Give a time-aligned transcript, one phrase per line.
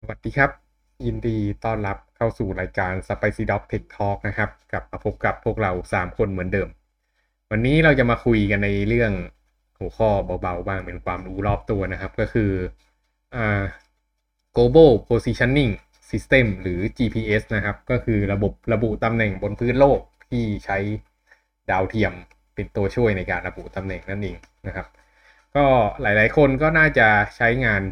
[0.00, 0.50] สวัสดีครับ
[1.06, 6.68] ยินดีต้อนรับเข้าสู่รายการ Spicy Dog Tech Talk นะครับกลับมาพบกับพวกเรา 3 คนเหมือนเดิม
[7.50, 9.12] วันนี้เราจะมาคุยกันในเรื่อง
[9.78, 10.10] หัวข้อ
[10.42, 12.50] เบาๆบ้างเป็นความรู้รอบตัวนะครับ ก็คือ
[13.34, 13.62] อ่า
[14.56, 15.72] global positioning
[16.10, 20.78] system หรือ GPS นะครับ ก็คือระบบระบุตำแหน่งบนพื้นโลกที่ใช้
[21.70, 22.12] ดาวเทียม
[22.54, 24.36] เป็นตัวช่วยในการระบุตำแหน่งนั่นเอง
[24.66, 24.86] นะครับ
[25.54, 25.64] ก็
[26.02, 27.08] หลายๆคนก็น่าจะ
[27.38, 27.82] ใช้งาน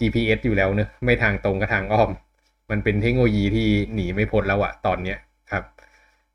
[0.00, 2.10] GPS อยู่แล้วเนอะไม่ทางตรงก็ทางอ้อม
[2.70, 5.18] มันเป็นเทคโนโลยีที่หนีไม่พ้นแล้วอะตอนเนี้ย
[5.50, 5.64] ครับ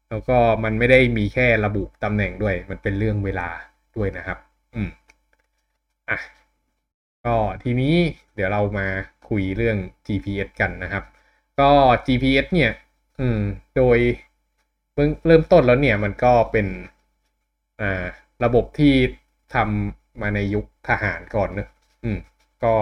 [0.10, 3.50] แล้วก็มันไม่ได้มีแค่ระบุตำแหน่งด้วย มันเป็นเรื่องเวลา
[3.98, 4.38] ด้วยนะครับ
[4.76, 4.90] อืม
[6.10, 6.20] อะ
[7.26, 7.96] ก็ทีนี้
[8.36, 8.88] เดี๋ยวเรามา
[9.30, 11.04] คุยเรื่อง GPS กันนะครับ
[11.60, 11.72] ก็
[12.06, 12.72] GPS เนี่ย
[13.20, 13.40] อืม
[13.76, 13.98] โดย
[14.94, 16.68] เริ่มเริ่มต้นแล้วเนี่ย มันก็เป็น
[17.82, 18.06] อ่า
[18.44, 18.94] ระบบที่
[19.54, 21.70] ทำมาในยุคทหารก่อนเนอะ
[22.04, 22.18] อืม
[22.64, 22.74] ก็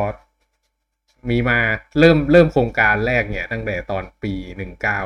[1.29, 1.59] มีมา
[1.99, 4.33] เริ่มเริ่มโครงการแรกเนี่ยตั้งแต่ตอนปี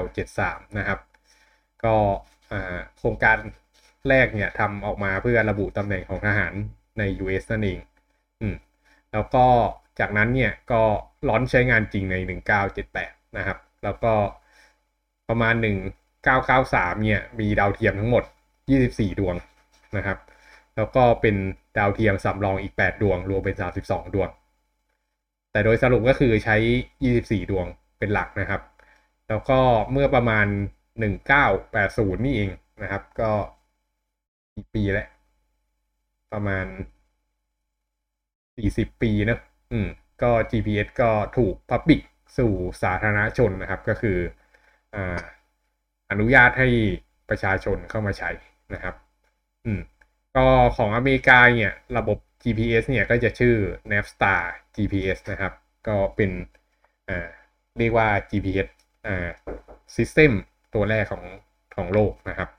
[0.03, 0.99] 1973 นะครับ
[1.83, 1.95] ก็
[2.99, 3.37] โครงการ
[4.09, 6.53] แรกเนี่ยทำออกมาเพื่อระบุตำแหน่งของทหาร
[6.97, 7.79] ใน US นั่นเอง
[8.41, 8.55] อืม
[9.13, 9.45] แล้วก็
[9.99, 10.81] จากนั้นเนี่ยก็
[11.27, 12.15] ร้อนใช้งานจริงใน
[12.77, 14.13] 1978 นะครับ แล้วก็
[15.29, 15.53] ประมาณ
[16.29, 18.23] 1993 เนี่ยมีดาวเทียมทั้งหมด
[18.71, 19.35] 24 ดวง
[19.97, 20.17] นะครับ
[20.75, 21.35] แล้วก็เป็น
[21.77, 24.29] ดาวเทียมสำรองอีก 8 ดวง รวมเป็น 32 ดวง
[25.57, 26.55] แต่โดยสรุปก็คือใช้
[27.03, 27.67] 24 ดวง
[27.99, 28.61] เป็นหลักนะครับ
[29.29, 29.59] แล้วก็
[29.91, 30.47] เมื่อประมาณ
[30.99, 32.49] 1980 นี่เอง
[32.81, 33.31] นะครับ ก็
[34.55, 35.07] กี่ปีแล้ว
[36.31, 36.65] ประมาณ
[38.55, 39.39] 40 ปีเนอะ
[39.71, 39.87] อืม
[40.21, 42.01] ก็ GPS ก็ถูก Public
[42.37, 44.17] สู่สาธารณชนนะครับ ก็คือ
[44.95, 45.19] อ่า
[46.11, 46.67] อนุญาตให้
[47.29, 48.29] ประชาชนเข้ามาใช้
[48.73, 48.95] นะครับ
[49.65, 49.79] อืม
[50.35, 50.45] ก็
[50.77, 53.55] ของอเมริกาเนี่ย ระบบ GPS เนี่ยก็จะชื่อ
[53.91, 54.41] Navstar
[54.75, 55.53] GPS นะครับ
[55.87, 56.31] ก็เป็น
[57.77, 58.67] เรียกว่า GPS
[59.05, 59.27] อ่า
[59.95, 60.31] System
[60.73, 61.23] ตัวแรกของ
[61.75, 62.49] ของโลกนะครับ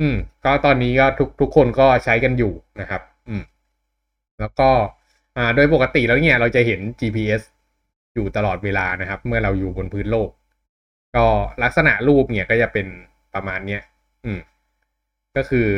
[0.00, 3.42] อืม ก็ตอนนี้ก็ทุกทุกคนก็ใช้กันอยู่นะครับ อืม
[4.40, 4.70] แล้วก็
[5.36, 7.42] อ่า โดยปกติแล้วเนี่ยเราจะเห็น GPS
[8.14, 10.30] อยู่ตลอดเวลานะครับ เมื่อเราอยู่บนพื้นโลก
[11.16, 11.26] ก็
[11.62, 12.86] ลักษณะรูปเนี่ยก็จะเป็น
[13.34, 13.82] ประมาณเนี้ย
[14.24, 14.40] อืม
[15.36, 15.68] ก็คือ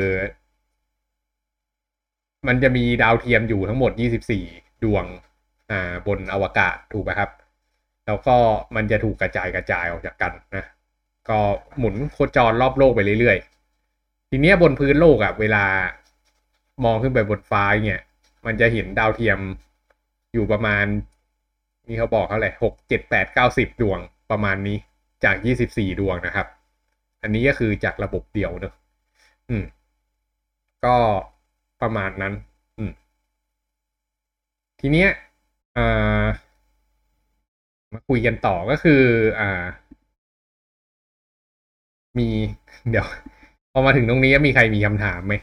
[2.47, 3.93] มันจะมีดาวเทียมอยู่ทั้งหมด
[4.41, 5.05] 24 ดวง
[5.71, 7.31] อ่าบนอวกาศถูกไหมครับ
[8.07, 8.37] แล้วก็
[8.77, 10.65] มันจะถูกกระจายกระจายออกจากกันนะ
[11.29, 11.39] ก็
[11.79, 15.65] หมุนโคจรรอบโลกไปเรื่อยๆ ทีเนี้ยบนพื้นโลกอะ่ะ เวลา
[16.85, 18.01] มองขึ้นไปบนฟ้าเนี่ย
[18.47, 19.39] มันจะเห็นดาวเทียม
[20.33, 20.85] อยู่ประมาณ
[21.89, 23.99] นี่เขาบอกเขาเลยหกเจ็ดแปดเก้าสิบดวง
[24.31, 24.77] ประมาณนี้
[25.25, 26.47] จากยี่สิบสี่ดวงนะครับ
[27.23, 28.75] อันนี้ก็คือจากระบบเดียวเนอะ
[29.49, 29.65] อืม
[30.85, 30.97] ก็
[31.83, 32.33] ประมาณนั้น
[32.79, 32.91] อืม
[34.81, 35.11] ทีเนี้ย
[35.77, 36.27] อ่า
[37.93, 39.03] มาคุยกันต่อก็คือ
[39.41, 39.65] อ่า
[42.19, 42.29] มี
[42.91, 43.07] เดี๋ยว
[43.73, 45.35] พอมาถึงตรงนี้มีใครมีคำถามไหม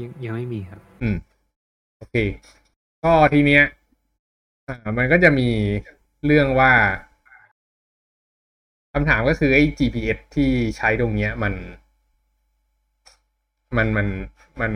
[0.00, 1.16] ยังยังไม่มีครับ อืม
[1.96, 2.16] โอเค
[3.04, 3.64] ก็ทีเนี้ย
[4.68, 5.48] อ่า มันก็จะมี
[6.26, 6.72] เรื่องว่า
[8.92, 11.54] คำถามก็คือไอ้ GPS ที่ใช้ตรงเนี้ย มัน
[13.78, 14.08] มันมัน
[14.60, 14.72] มัน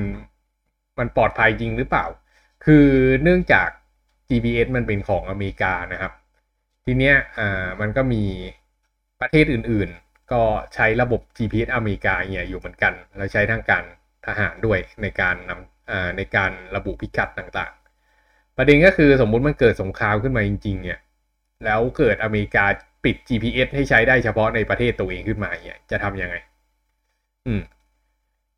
[0.99, 2.07] มันปลอดภัยจริงหรือเปล่า
[2.65, 2.87] คือ
[3.23, 3.69] เนื่องจาก
[4.29, 6.13] GPS มันเป็นของอเมริกานะครับ
[6.85, 8.23] ทีเนี้ยอ่ามันก็มี
[9.21, 10.43] ประเทศอื่นๆ ก็
[10.75, 13.85] ใช้ระบบ GPS อเมริกาเนี่ยอยู่เหมือนกัน แล้วใช้ทางการ
[14.27, 20.99] ทหารด้วยในการนำอ่าในการระบุพิกัดต่างๆ ประเด็นก็คือสมมุติมันเกิดสงครามขึ้นมาจริง ๆ เนี่ย
[21.65, 22.65] แล้วเกิดอเมริกา
[23.05, 26.37] ปิด GPS ให้ใช้ได้เฉพาะในประเทศตัวเองขึ้นมาเนี่ยจะทำยังไง
[27.47, 27.63] อืม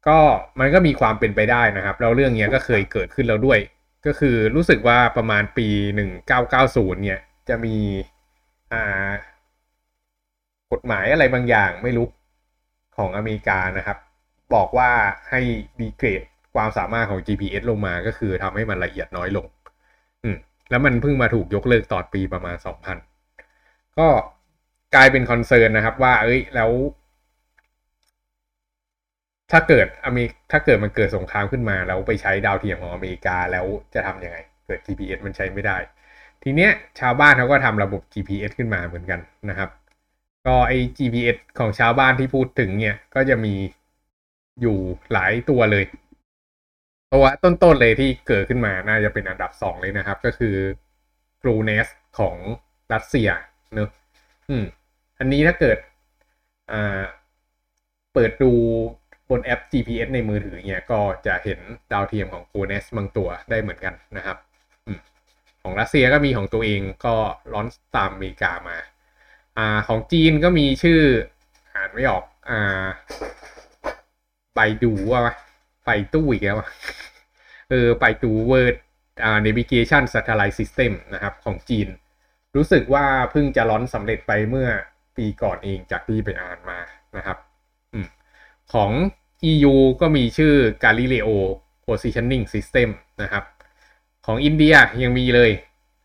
[0.08, 0.18] ก็
[0.60, 3.58] มันก็มีความเป็นไปได้นะครับ แล้วเรื่องเนี้ยก็เคยเกิดขึ้นแล้วด้วย
[4.06, 5.68] ก็คือรู้สึกว่าประมาณปี
[6.34, 7.76] 1990 เนี่ย จะมี
[8.72, 9.10] อ่า
[10.72, 12.06] กฎหมายอะไรบางอย่างไม่รู้
[12.96, 13.98] ของอเมริกานะครับ
[14.54, 14.90] บอกว่า
[15.30, 15.40] ให้
[15.80, 16.22] ดีเกรด
[16.54, 19.46] ความสามารถของ GPS ลงมาก็คือทำให้มันละเอียดน้อยลง
[20.22, 20.36] อืม
[20.70, 22.56] แล้วมันเพิ่งมาถูกยกเลิกตอนปีประมาณ
[23.26, 24.08] 2000 ก็
[24.94, 26.70] กลายเป็น concern นะครับ ว่า เอ้ย แล้ว
[29.52, 35.76] ถ้าเกิดอเมริถ้าเกิดมันเกิดสงครามขึ้นมา แล้วไปใช้ดาวเทียมของอเมริกาแล้วจะทํำยังไง เกิด GPS มันใช้ไม่ได้
[36.42, 36.70] ทีเนี้ย
[37.00, 39.20] ชาวบ้านเขาก็ทำระบบ GPS ขึ้นมาเหมือนกัน
[39.50, 39.70] นะครับ
[40.46, 43.54] ก็ไอ GPS ของชาวบ้านที่พูดถึงเนี่ยก็จะมี
[44.60, 44.78] อยู่
[45.12, 45.84] หลายตัวเลย
[47.14, 50.56] ตัวต้นๆเลยที่เกิดขึ้นมาน่าจะเป็นอันดับสองเลยนะครับ ก็คือ
[51.42, 51.86] g r u n e s
[52.18, 52.36] ของ
[52.92, 53.28] รัสเซีย
[53.74, 53.90] เนอะ
[54.48, 54.64] อืม
[55.18, 55.78] อันนี้ถ้าเกิด
[56.72, 57.02] อ่า
[58.14, 58.52] เปิดดู
[59.30, 61.60] บนแอป GPS ในมือถือเนี่ยก็จะเห็น
[61.92, 64.36] ดาวเทียมของ g r u n e s บางตัวได้เหมือนกันนะครับ
[64.86, 64.88] อ
[65.62, 67.16] ของรัสเซียก็มีของตัวเองก็
[67.52, 67.66] ร้อน
[67.96, 68.78] ตามอเมริกามา
[69.58, 71.00] อ่าของจีนก็มีชื่อ
[71.74, 72.86] อ่านไม่ออก อ่า
[74.56, 75.20] ไปดูว่า
[75.86, 76.56] ไปตู้อีกแล้ว
[77.70, 78.76] เออไปดูเวิร์ด
[79.24, 81.88] อ่า navigation satellite system นะครับ ของจีน
[82.56, 84.68] รู้สึกว่าเพิ่งจะร้อนสำเร็จไปเมื่อ
[85.16, 86.78] ปีก่อนเองจากที่ไปอ่านมา
[87.16, 87.38] นะครับ
[87.94, 87.96] อ
[88.72, 88.90] ของ
[89.50, 90.54] EU ก็มีชื่อ
[90.84, 91.28] Galileo
[91.86, 92.88] Positioning System
[93.22, 93.44] นะครับ
[94.26, 95.50] ของอินเดียยังมีเลย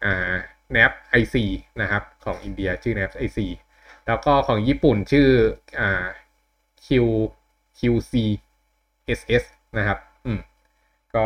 [0.04, 0.36] อ่า
[0.76, 0.92] NAP
[1.22, 1.36] IC
[1.82, 3.40] นะครับ ของอินเดียชื่อ NAP IC
[4.08, 5.28] แล้วก็ของญี่ปุ่นชื่อ
[5.80, 6.06] อ่า
[6.86, 6.90] Q
[7.80, 8.14] QC
[9.20, 9.44] SS
[9.78, 10.40] นะครับ อืม
[11.16, 11.26] ก็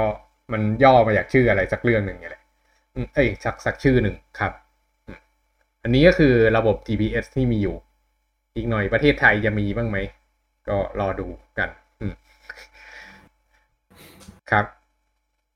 [0.52, 2.44] มันย่อมาจากชื่ออะไรสักเรื่องหนึ่งไงแหละ
[3.14, 4.54] เอ้ยสักสักชื่อหนึ่งครับ
[5.84, 7.76] อันนี้ก็คือระบบ GPS ที่มีอยู่
[8.56, 9.98] อีกหน่อยประเทศไทยจะมีบ้างไหม
[10.70, 11.28] ก็รอดู
[11.60, 11.70] กัน
[14.52, 14.66] ครับ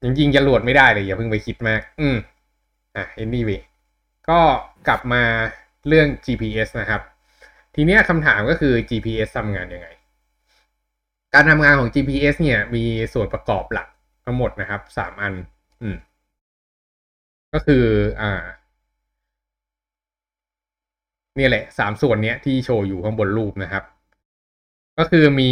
[0.04, 2.18] จริงๆจะหลดไม่ได้เลยอย่าเพิ่งไปคิดมาก อืม
[2.96, 3.62] อะ anyway
[4.30, 4.40] ก็
[4.88, 5.24] กลับมา
[5.88, 7.02] เรื่อง GPS นะครับ
[7.76, 9.88] ทีเนี้ยคำถามก็คือ GPS ทำงานยังไง
[11.34, 13.88] การทำงานของ GPS เนี่ย มีส่วนประกอบหลัก
[14.26, 15.34] ทั้งหมดนะครับสามอัน
[15.82, 15.98] อืม
[17.54, 17.86] ก็คือ
[18.22, 18.32] อ่า
[21.38, 23.84] เนี่ยแหละสามส่วนเนี้ยที่โชว์อยู่ข้างบนรูปนะครับ
[24.98, 25.52] ก็คือมี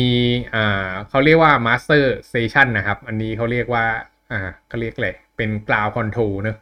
[0.55, 3.85] อ่าเขาเรียกว่า master station นะครับ อันนี้เขาเรียกว่า
[4.31, 6.57] อ่าเขาเรียกอะไรเป็น cloud control เนอะ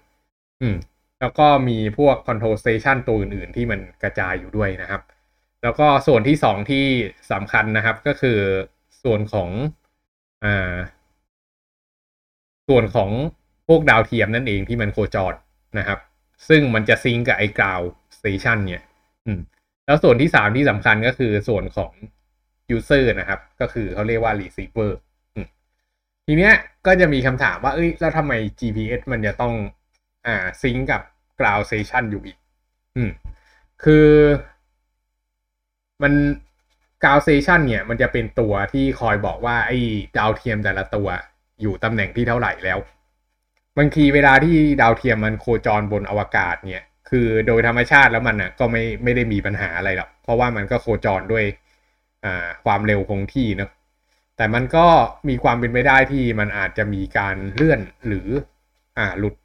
[0.61, 0.75] อืม
[1.19, 5.01] แล้วก็มีพวก control station ตัวอื่น ๆ ที่มันกระจายอยู่ด้วยนะครับ
[5.63, 6.85] แล้วก็ส่วนที่สองที่
[7.31, 8.39] สำคัญนะครับ ก็คือ
[9.03, 9.49] ส่วนของ
[10.45, 10.75] อ่า
[12.69, 13.09] ส่วนของ
[13.67, 15.33] พวกดาวเทียมนั่นเองที่มันโคจร
[15.79, 15.99] นะครับ
[16.49, 17.87] ซึ่งมันจะซิงกับไอ้ ground
[18.17, 18.83] station เนี่ย
[19.25, 19.39] อืม
[19.85, 21.91] แล้วส่วนที่สามที่สำคัญก็คือส่วนของ
[22.75, 24.91] user นะครับ ก็คือเขาเรียกว่า receiver
[26.25, 26.53] ทีเนี้ย
[26.85, 29.53] ก็จะมีคำถามว่า เอ้ย แล้วทำไม GPS มันจะต้อง
[30.27, 31.01] อ่าซิงกับ
[31.39, 32.37] ground station อยู่อีก
[32.95, 33.11] อืม
[33.83, 34.07] คือ
[36.03, 36.13] มัน
[37.01, 39.77] ground station เนี่ย มันจะเป็นตัวที่คอยบอกว่า ไอ้
[40.17, 41.07] ดาวเทียมแต่ละตัว
[41.61, 42.79] อยู่ตำแหน่งที่เท่าไหร่แล้ว
[43.77, 51.45] บางทีเวลาที่ดาวเทียมมันโคจรบนอวกาศเนี่ย คือโดยธรรมชาติแล้วมันอะก็ไม่ไม่ได้มีปัญหาอะไรหรอก เพราะว่ามันก็โคจรด้วย
[52.25, 53.69] อ่าความเร็วคงที่เนอะ
[54.37, 54.87] แต่มันก็
[55.29, 58.27] มีความเป็นไปได้ที่มันอาจจะมีการเลื่อนหรือ
[58.97, 59.35] อ่าหลุด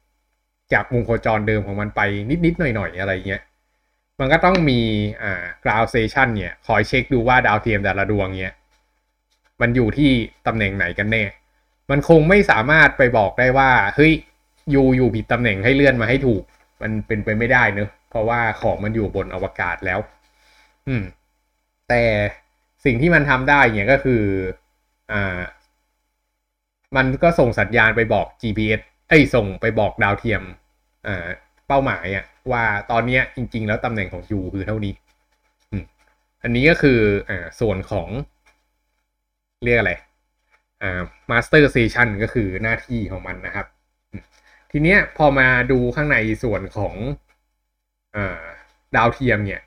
[0.73, 2.01] จากวงโคจรเดิมของมันไป
[2.45, 3.41] นิดๆหน่อยๆอะไรเงี้ย
[4.19, 4.79] มันก็ต้องมี
[5.21, 8.55] อ่า ground station เนี่ยคอยเช็คดูว่าดาวเทียมแต่ละดวงเนี่ย
[9.61, 10.11] มันอยู่ที่
[10.47, 11.23] ตำแหน่งไหนกันแน่
[11.91, 14.13] มันคงไม่สามารถไปบอกได้ว่าเฮ้ย
[14.73, 16.43] ยูอยู่ผิดตำแหน่งให้เลื่อนมาให้ถูก
[16.81, 19.99] มันเป็นไปไม่ได้เนอะเพราะว่าของมันอยู่บนอวกาศแล้ว
[20.87, 21.03] อืม
[21.89, 22.03] แต่
[22.85, 24.23] สิ่งที่มันทำได้เนี่ยก็คือ
[25.11, 25.39] อ่า
[26.95, 30.43] มันก็ส่งสัญญาณไปบอก GPS เอ้ยส่งไปบอกดาวเทียม
[31.07, 31.27] อ่า
[31.67, 34.93] เป้าหมายอะว่าตอนเนี้ยจริง ๆ แล้วตำแหน่งของยูคือเท่านี้
[36.43, 36.99] อันนี้ก็คือ
[37.29, 38.07] อ่าส่วนของ
[39.65, 39.93] เรียกอะไร
[40.81, 41.01] อ่า
[41.31, 43.67] master station ก็คือหน้าที่ของมันนะครับ
[44.71, 46.95] ทีเนี้ยพอมาดูข้างในส่วนของ
[48.15, 48.41] อ่า
[48.95, 49.61] ดาวเทียมเนี่ย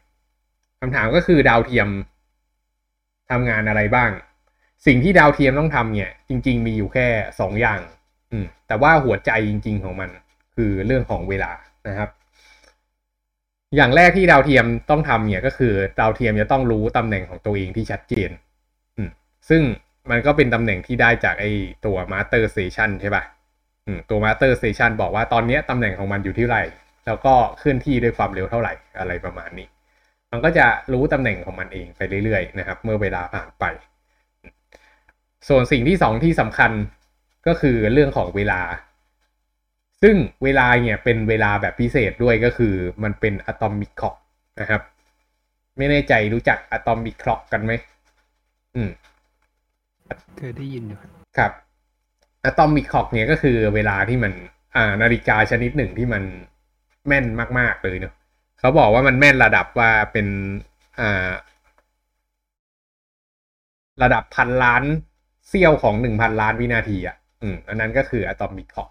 [0.80, 1.88] คำถามก็คือดาวเทียม
[3.30, 4.10] ทำงานอะไรบ้าง
[4.86, 7.06] สิ่งที่ดาวเทียมต้องทำเนี่ย จริง ๆ มีอยู่แค่
[7.40, 7.80] สองอย่าง
[8.32, 10.10] อืม แต่ว่าหัวใจจริง ๆ ของมัน
[10.54, 11.52] คือเรื่องของเวลา
[11.88, 12.10] นะครับ
[13.76, 18.30] อย่างแรกที่ดาวเทียมต้องทำเนี่ยก็คือดาวเทียมจะต้องรู้ตำแหน่งของตัวเองที่ชัดเจน
[18.96, 19.10] อืม
[19.48, 19.62] ซึ่ง
[20.10, 21.50] มันก็เป็นตำแหน่งที่ได้จากไอ้
[21.84, 23.24] ตัว master station ใช่ปะ่ะ
[24.10, 26.58] ตัว master station บอกว่าตอนนี้ตำแหน่งของมันอยู่ที่ไร
[27.06, 29.66] แล้วก็เคลื่อนที่ด้วยความเร็วเท่าไหร่อะไรประมาณนี้
[30.32, 33.64] มันก็จะรู้ตำแหน่งของมันเองไปเรื่อยๆนะครับ เมื่อเวลาผ่านไป
[35.48, 36.72] ส่วนสิ่งที่สองที่สำคัญ
[37.46, 38.60] ก็คือเรื่องของเวลา
[40.02, 44.16] ซึ่งเวลาเนี่ยเป็นเวลาแบบพิเศษด้วยก็คือมันเป็นอะตอมิกคล็อก
[44.60, 44.82] นะครับ
[45.76, 47.72] ไม่แน่ใจรู้จักอะตอมิกคล็อกกันไหม
[48.76, 48.90] อืม
[50.38, 51.52] เคยได้ยินอยู่ครับครับ
[52.44, 54.32] อะตอมิกคล็อกเนี่ยก็คือเวลาที่มัน
[54.76, 56.22] อ่านาฬิกาชนิดหนึ่งที่มัน
[57.06, 57.26] แม่น
[57.58, 58.14] มาก ๆ เลยเนาะ
[58.58, 60.26] เขาบอกว่ามันแม่นระดับว่าเป็น
[61.00, 61.30] อ่า
[64.02, 64.82] ระดับพันล้าน
[65.48, 68.90] เซี่ยวของหนึ่งพันล้านวินาทีอะ อืม อันนั้นก็คืออะตอมิกคล็อก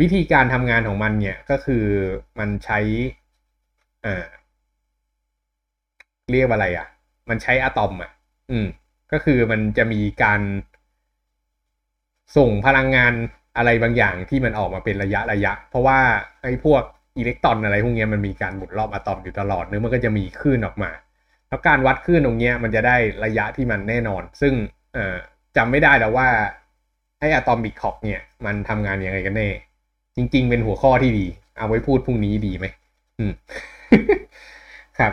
[0.00, 1.84] วิธีการทำงานของมันเนี่ยก็คือ
[2.38, 2.78] มันใช้
[4.04, 4.26] อ่า
[6.32, 6.86] เรียกว่าอะไรอะ
[7.28, 8.10] มันใช้อะตอมอะ
[8.50, 8.66] อืม
[9.12, 10.40] ก็คือมันจะมีการ
[12.36, 13.12] ส่งพลังงาน
[13.56, 15.98] อะไรบางอย่างที่มันออกมาเป็นระยะระยะ เพราะว่า
[16.42, 16.82] ไอ้พวก
[17.18, 20.90] อิเล็กตรอนอะไรพวกนี้มันมีการหมุนรอบอะตอมอยู่ตลอดเนื้อมันก็จะมีคลื่นออกมา
[21.48, 24.52] แล้วการวัดคลื่นตรงนี้มันจะได้ระยะที่มันแน่นอน ซึ่ง
[24.94, 25.16] เอ่อ
[25.56, 26.28] จำไม่ได้แล้วว่า
[27.18, 29.48] ไอ้อะตอมิกคล็อกเนี่ย มันทำงานยังไงกันแน่
[30.16, 31.26] จริง ๆ เป็นหัวข้อที่ดี
[31.58, 32.66] เอาไว้พูดพรุ่งนี้ดีไหม
[33.18, 33.32] อืม
[34.98, 35.12] ครับ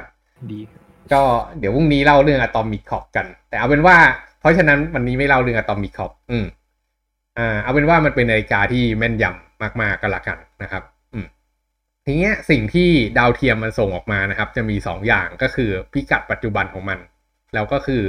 [0.51, 0.81] ดีครับ
[1.13, 1.21] ก็
[1.59, 3.97] เดี๋ยวพรุ่งนี้เล่าเรื่อง atomic clock กัน แต่เอาเป็นว่า
[4.39, 6.45] เพราะฉะนั้นวันนี้ไม่เล่าเรื่อง atomic clock อืม
[7.37, 10.92] อ่าเอาเป็นว่ามันเป็นนาฬิกาที่แม่นยำมากๆก็แล้วกันนะครับอืม
[12.05, 16.99] ทีเนี้ยสิ่งที่ดาวเทียมมันส่งออกมานะครับ จะมีสองอย่างก็คือพิกัดปัจจุบันของมัน
[17.53, 18.03] แล้วก็คือ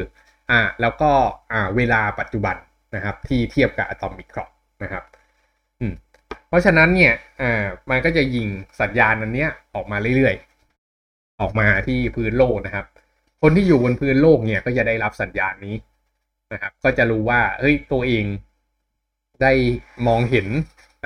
[0.51, 1.11] อ่าแล้วก็
[1.53, 2.57] อ่าเวลาปัจจุบัน
[2.95, 4.50] นะครับ ที่เทียบกับ atomic clock
[4.83, 5.05] นะครับ
[5.81, 5.95] อืม
[6.49, 8.49] เพราะฉะนั้นเนี่ยอ่ามันก็จะยิง
[8.81, 12.87] สัญญาณอันเนี้ยออกมาเรื่อยๆ ออกมาที่พื้นโลกนะครับ
[13.43, 15.77] คนที่อยู่บนพื้นโลกเนี่ยก็จะได้รับสัญญาณนี้
[16.53, 18.25] นะครับ ก็จะรู้ว่าเฮ้ยตัวเอง
[19.43, 19.53] ได้
[20.07, 20.47] มองเห็น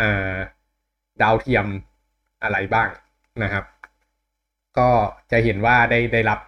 [0.00, 0.37] อ่า
[1.23, 1.66] ดาวเทียม
[2.42, 2.88] อะไรบ้าง
[3.42, 3.64] นะครับ
[4.78, 4.90] ก็
[5.30, 6.38] จะเห็นว่าได้ได้รับ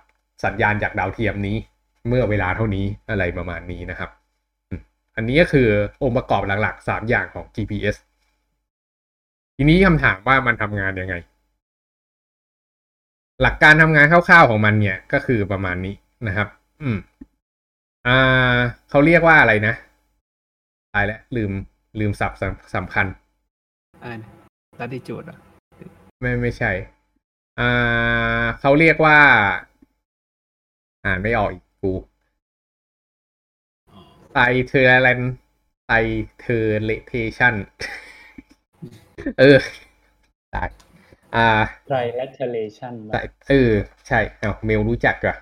[0.44, 1.56] สัญญาณจากดาวเทียมนี้
[2.08, 4.10] เมื่อเวลาเท่านี้อะไรประมาณนี้นะครับ
[5.16, 5.68] อันนี้ก็คือ
[6.02, 7.96] องค์ประกอบหลักๆสามอย่างของ GPS
[9.56, 11.14] ทีนี้คำถามว่ามันทำงานยังไง
[13.42, 15.94] หลักการทำงานคร่าวๆของมันเนี่ยก็คือประมาณนี้
[16.26, 16.48] นะครับ
[16.82, 16.98] อืม
[18.06, 18.58] อ่า
[18.90, 19.74] เขาเรียกว่าอะไรนะ
[20.94, 21.50] ตายแล้วลืม
[22.00, 22.40] ลืมศัพท์
[22.74, 23.06] สำคัญ
[24.04, 24.20] อ่าน
[24.80, 25.38] ลัติจูดอะ
[26.20, 26.72] ไม่ไม่ใช่
[27.60, 29.18] อ่าเขาเรียกว่า
[31.04, 31.92] อ่านไม่ออกอีกกู
[34.32, 35.20] ไตเทอร์แลน
[35.86, 37.54] trilateration
[39.38, 39.58] เออ
[40.54, 40.68] ตาย
[41.34, 41.46] อ่า
[41.88, 43.16] trilateration ไต
[43.48, 43.72] เออ
[44.06, 45.36] ใช่ เอาเมลรู้จักเหรอ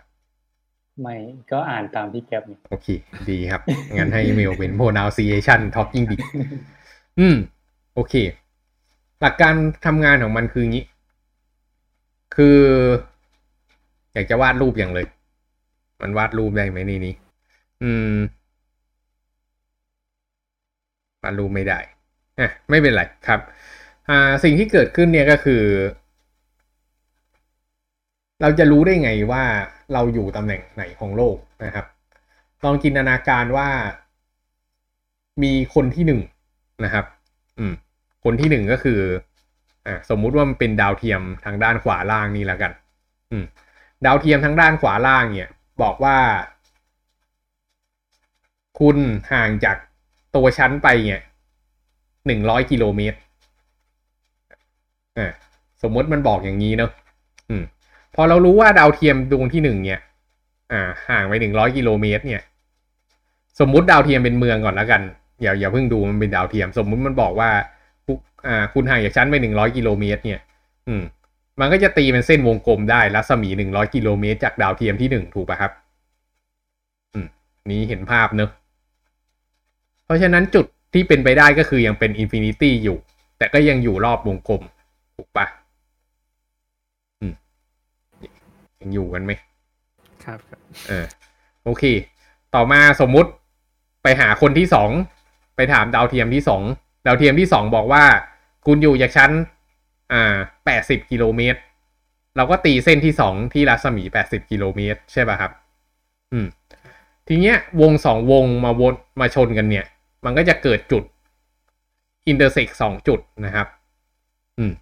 [1.01, 1.17] ไม่
[1.53, 2.89] ก็อ่านตามพี่แก๊ปนี่โอเค
[3.31, 3.63] ดีครับ
[3.97, 6.21] งั้นให้เมลเป็น pronunciation talking big
[7.19, 7.37] อืม
[7.95, 8.15] โอเค
[9.21, 9.55] หลักการ
[9.87, 10.85] ทำงานของมันคืองี้
[12.37, 12.61] คือ
[14.13, 15.07] อยากจะวาดรูปอย่างเลย
[16.01, 17.15] มันวาดรูปได้ไหมในนี้
[17.83, 18.17] อืม
[21.23, 21.79] วาดรูปไม่ได้
[22.39, 23.41] อะไม่เป็นไรครับ
[24.09, 25.63] อ่าสิ่งที่เกิดขึ้นเนี่ยก็คือ
[28.41, 29.45] เราจะรู้ได้ไงว่า
[29.93, 31.87] เราอยู่ตำแหน่งไหนของโลกนะครับ
[32.65, 33.69] ลองจินตนาการว่า
[35.43, 36.21] มีคนที่หนึ่ง
[36.85, 37.05] นะครับ
[37.59, 37.73] อืม
[38.25, 39.01] คนที่หนึ่งก็คือ
[39.87, 42.73] อ่าสมมุติว่ามันเป็นดาวเทียมทางด้านขวาล่างนี่แล้วกัน
[43.31, 43.45] อืม
[44.05, 45.51] ดาวเทียมทางด้านขวาล่างเนี่ย
[45.83, 46.17] บอกว่า
[48.79, 48.97] คุณ
[49.33, 49.77] ห่างจาก
[50.37, 51.23] ตัวชั้นไปเนี่ย
[52.27, 53.19] หนึ่งร้อยกิโลเมตร
[55.19, 55.33] อ่า
[55.83, 56.91] สมมติมันบอกอย่างนี้เนอะ
[57.49, 57.63] อืม
[58.15, 60.01] พอเรารู้ว่าดาวเทียมดวงที่หนึ่งเนี่ย
[60.73, 62.43] อ่า ห่างไปหนึ่งร้อยกิโลเมตร เนี่ย
[63.61, 65.03] สมมุติดาวเทียมเป็นเมืองก่อนแล้วกัน
[65.43, 67.51] อย่าอย่าเพิ่งดูมันเป็นดาวเทียม สมมุติมันบอกว่า
[68.47, 70.41] อ่าคุณห่างจากฉันไปหนึ่งร้อยกิโลเมตร เนี่ย
[70.89, 71.03] อืม
[71.61, 75.73] มันก็จะตีเป็นเส้นวงกลมได้รัศมีหนึ่งร้อยกิโลเมตรจากดาวเทียมที่หนึ่งถูกป่ะครับ
[77.15, 77.27] อืม
[77.71, 78.51] นี้เห็นภาพเนอะ
[80.05, 82.99] เพราะฉะนั้นจุดที่เป็นไปได้ก็คือยังเป็น infinity อยู่
[83.39, 84.63] แต่ก็ยังอยู่รอบวงกลม
[85.17, 85.47] ถูกปะ
[87.21, 87.33] อืม
[88.81, 89.33] ยังอยู่กันไหม
[90.25, 91.07] ครับครับเออ
[91.65, 91.85] โอเค
[92.55, 93.31] ต่อมาสมมุติ
[94.03, 94.91] ไปหาคนที่สอง
[95.57, 96.63] ไปถามดาวเทียมที่สอง
[97.09, 98.05] ดาวเทียมที่สองบอกว่า
[98.67, 99.31] คุณอยู่จากชั้น
[100.13, 101.61] อ่าแปดสิบกิโลเมตร
[102.37, 105.53] เราก็ตีเส้นที่สองที่รัศมีแปดสิบกิโลเมตร ใช่ป่ะครับ
[106.33, 106.47] อืม
[107.29, 109.85] ทีเนี้ยวงสองวงมาวนมาชนกันเนี่ย
[110.25, 111.05] มันก็จะเกิดจุด
[112.29, 113.67] intersect สองจุดนะครับ
[114.59, 114.73] อืม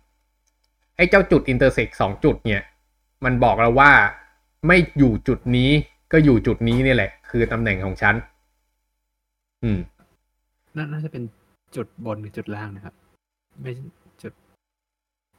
[0.96, 2.62] ไอ้เจ้าจุด intersect สองจุดเนี่ย
[3.24, 3.92] มันบอกเราว่า
[4.66, 5.70] ไม่อยู่จุดนี้
[6.12, 8.14] ก็อยู่จุดนี้นี่แหละ คือตำแหน่งของฉัน
[9.62, 9.78] อืม
[10.76, 11.22] น่าน่าจะเป็น
[11.76, 12.94] จุดบนกับจุดล่างนะครับ
[13.62, 13.84] ไม่ใช่
[14.22, 14.32] จุด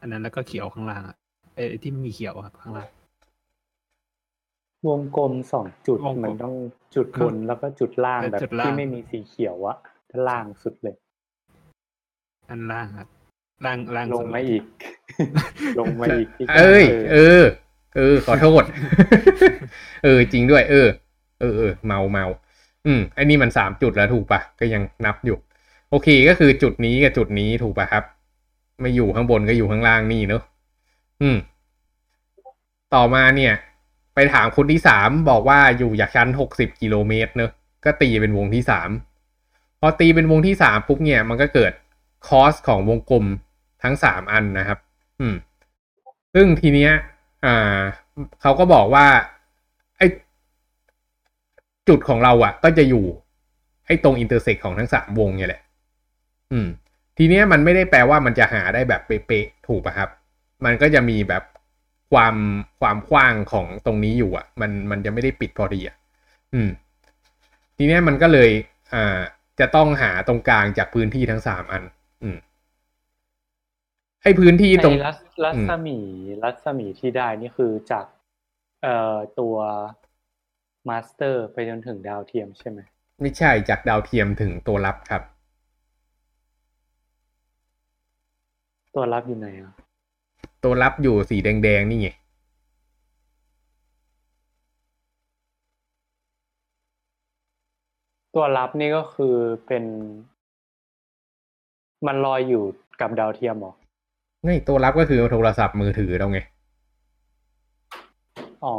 [0.02, 1.16] อันนั้นแล้วก็เขียวข้างล่างอะ
[1.56, 2.88] เอ้ยที่มีเขียวอะครับข้างล่าง
[4.88, 6.56] วงกลมสองจุดวงกลมมันต้อง
[6.96, 9.78] จุดบนแล้วก็จุดล่างเออแบบจุดล่าง ที่ไม่มีสีเขียวอะ
[10.10, 10.96] ถ้าล่างสุดเลย
[12.50, 13.08] อันล่างครับ
[13.66, 14.64] ล่างล่างลสุงดมาอีก
[15.80, 17.46] ลงมาอีกที่เอ้ยเอเอออ
[17.96, 18.64] เออ ขอโทษ
[20.04, 20.88] เออ จริงด้วย เออ
[21.40, 22.26] เออเออเมาเมา
[22.86, 25.38] อืมไอ้นี่มันสามจุดแล้วถูกปะก็ยังนับอยู่
[25.90, 28.04] โอเคก็คือจุดนี้กับจุดนี้ถูกป่ะครับ
[28.82, 30.44] ไม่อยู่ข้างบนก็อยู่ข้างล่างนี่เนอะ
[31.22, 31.38] อืม
[32.94, 33.54] ต่อมาเนี่ย
[34.16, 37.52] ไปถามคนที่สามบอกว่าอยู่จากชั้นหกสิบกิโลเมตรเนอะ
[37.86, 38.90] ก็ตีเป็นวงที่สาม
[39.80, 41.72] พอตีเป็นวงที่สามปุ๊บเนี่ย มันก็เกิด
[42.28, 43.26] cross ของวงกลม
[43.84, 44.80] ทั้งสามอันนะครับ
[45.20, 45.36] อืม
[46.34, 46.92] ซึ่งทีเนี้ย
[47.46, 47.80] อ่า
[48.42, 49.06] เขาก็บอกว่า
[49.98, 50.02] ไอ
[51.88, 53.06] จุดของเราอะ่ะ ก็จะอยู่
[53.86, 55.62] ไอ้ตรง intersect ของทั้งสามวงเนี่ยแหละ
[56.52, 56.68] อืม
[57.18, 60.10] ทีเนี้ยมันไม่ได้แปลว่ามันจะหาได้แบบเป๊ะๆถูกปะครับ
[60.66, 61.44] มันก็จะมีแบบ
[62.14, 62.36] ความ
[62.80, 65.96] ความกว้างของตรงนี้อยู่อะ่ะ มันมันจะไม่ได้ปิดพอดีอะ่ะ
[66.54, 66.70] อืม
[67.78, 68.50] ทีเนี้ยมันก็เลย
[68.94, 69.20] อ่า
[69.60, 71.84] จะต้องหาตรงกลางจากพื้นที่ทั้งสามอัน
[72.24, 72.38] อืม
[74.24, 75.98] ไออ้พื้นที่ตรงไอ้รัศรัศมี
[76.44, 78.06] รัศมีที่ได้นี่คือจาก
[78.84, 79.56] เอ่อตัว
[80.90, 82.80] มาสเตอร์ไปจนถึงดาวเทียมใช่ไหม
[83.22, 85.22] ไม่ใช่จากดาวเทียมถึงตัวรับครับ
[89.00, 89.74] ตัวรับอยู่ไหนอะ
[90.64, 92.10] ตัวรับอยู่สีแดงๆนี่ไง
[98.36, 99.36] ตัวรับนี่ก็คือ
[99.68, 99.84] เป็น
[102.06, 102.64] มันลอยอยู่
[103.02, 103.74] กับดาวเทียมเหรอ
[104.44, 106.40] ไงตัวรับก็คือโทรศัพท์มือถือเราไง
[108.66, 108.76] อ๋อ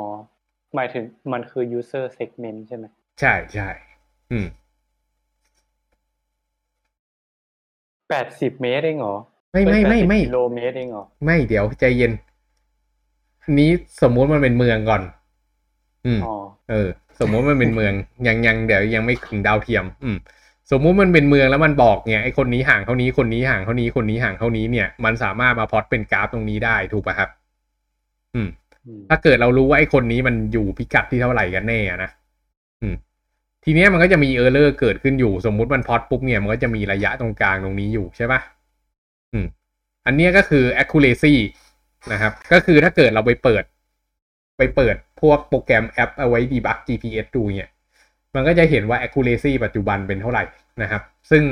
[0.75, 2.85] หมายถึงมันคือ user segment ใช่ไหม
[3.21, 3.69] ใช่ใช่
[4.31, 4.47] อืม
[8.09, 9.17] แปดสิบเมตรเองเหรอ
[9.53, 12.13] ไม่ไม่ไม่ไม่80กิโลเมตรเองเหรอไม่เดี๋ยวใจเย็น
[13.43, 13.71] อันนี้
[14.03, 15.03] สมมุติมันเป็นเมืองก่อน
[16.07, 16.35] อืมอ๋อ
[16.71, 16.89] เออ
[17.21, 17.93] สมมุติมันเป็นเมือง
[18.27, 20.17] ยังยังเดี๋ยวยังไม่ถึงดาวเทียม อืม
[20.71, 27.31] สมมุติมันเป็นเมืองแล้วมันบอกเนี่ยไอ้คนนี้ห่างเท่านี้คนนี้ห่างเท่านี้คนนี้ห่างเท่านี้เนี่ย มันสามารถมาพล็อตเป็นกราฟตรงนี้ได้ถูกป่ะครับ
[28.35, 28.49] อืม
[28.87, 32.11] อืมถ้าเกิดเรารู้ว่าไอ้คนนี้มันอยู่พิกัดที่เท่าไหร่กันแน่อะนะ
[32.83, 32.95] อืม
[33.65, 38.41] ทีเนี้ยมันก็จะมี error เกิดขึ้นอยู่ สมมุติมันพล็อตปุ๊บเนี่ยมันก็จะมีระยะตรงกลางตรงนี้อยู่ใช่ปะ
[39.33, 39.47] อืม
[40.07, 41.35] อันนี้ก็คือ accuracy
[42.13, 43.65] นะครับ ก็คือถ้าเกิดเราไปเปิด
[44.59, 47.71] ไปเปิดพวกโปรแกรมแอปเอาไว้ debug GPS ดูเนี่ย
[48.35, 50.45] มันก็จะเห็นว่า accuracy ปัจจุบันเป็นเท่าไหร่
[50.83, 51.43] นะครับ ซึ่ง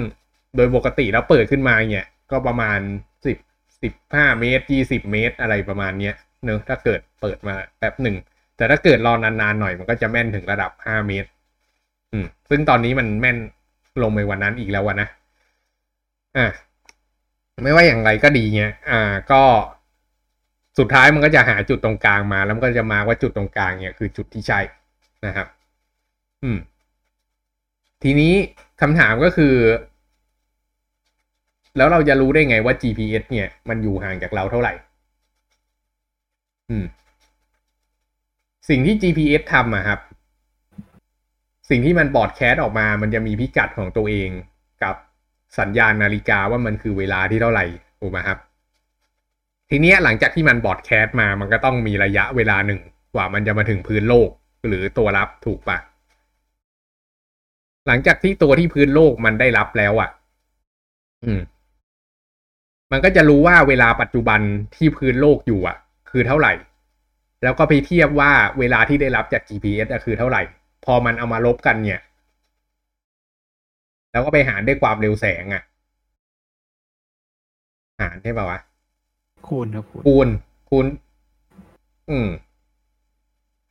[0.57, 2.81] โดยปกติแล้วเปิดขึ้นมาเนี่ยก็ประมาณ
[3.27, 3.37] สิบ
[3.83, 6.15] สิบห้าเมตรยี่สิบเมตร อะไรประมาณเนี้ย
[6.45, 8.17] เนอะถ้าเกิดเปิดมาแป๊บหนึ่ง
[8.57, 11.29] แต่ถ้าเกิดรอนานๆหน่อยมันก็จะแม่นถึงระดับห้าเมตร
[12.13, 13.37] อืม ซึ่งตอนนี้มันแม่น
[14.03, 15.09] ลงไปวันนั้นอีกแล้ววะนะ
[16.37, 16.47] อะ
[17.63, 19.43] ไม่ว่าอย่างไรก็ดีเนี่ยอ่า ก็
[20.79, 24.61] สุดท้ายมันก็จะหาจุดตรงกลางมา แล้วมันก็จะมาว่าจุดตรงกลางเนี่ยคือจุดที่ใช่
[25.27, 25.47] นะครับ
[26.43, 26.59] อืม
[28.03, 28.33] ทีนี้
[28.81, 29.55] คำถามก็คือ
[31.77, 34.73] แล้วเราจะรู้ได้ไงว่า GPS เนี่ย มันอยู่ห่างจากเราเท่าไหร่
[36.71, 36.85] อืม
[38.69, 40.01] สิ่งที่ GPS ทำอะครับ
[41.71, 44.31] สิ่งที่มันบอดแคสต์ออกมา มันจะมีพิกัดของตัวเอง
[44.83, 44.97] กับ
[45.59, 47.65] สัญญาณนาฬิกาว่ามันคือเวลาที่เท่าไหร่
[48.01, 48.39] ถูกไหมครับ
[49.71, 52.81] ทีนี้หลังจากที่มันบอดแคสต์มามันก็ต้องมีระยะเวลาหนึ่ง
[53.15, 54.29] กว่ามันจะมาถึงพื้นโลก
[54.69, 55.79] หรือตัวรับถูกปะ
[57.87, 60.11] หลังจากที่ตัวที่พื้นโลกมันได้รับแล้วอะ่ะ
[61.25, 61.41] อืม
[62.93, 64.41] มันก็จะรู้ว่าเวลาปัจจุบัน
[64.77, 65.77] ที่พื้นโลกอยู่อะ
[66.11, 66.53] คือเท่าไหร่
[67.43, 70.43] แล้วก็ไปเทียบว่าเวลาที่ได้รับจาก GPS อะคือเท่าไหร่
[70.85, 72.01] พอมันเอามาลบกันเนี่ย
[74.17, 75.63] แล้วก็ไปหารด้วยความเร็วแสงอะ่ะ
[78.01, 78.59] หารใช่ป่าวะ
[79.49, 80.29] คูณครับคูณคูณ
[80.71, 80.87] คูณ
[82.11, 82.29] อืม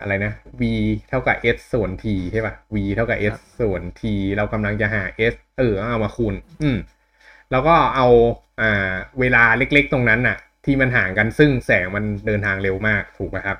[0.01, 0.61] อะไรนะ v
[1.09, 4.01] เท่ากับ s ส่วน t ใช่ป่ะ v เท่ากับ s ส่วน t
[4.37, 5.03] เรากำลังจะหา
[5.33, 6.77] s เออเอามาคูณ อืม
[7.51, 8.07] แล้วก็เอา
[8.61, 13.57] อ่า เวลาเล็กๆตรงนั้นน่ะ ที่มันห่างกันซึ่งแสงมันเดินทางเร็วมากถูกไหมครับ